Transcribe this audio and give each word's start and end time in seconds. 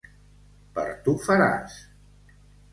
Per 0.77 0.85
tu 1.09 1.15
faràs! 1.27 1.79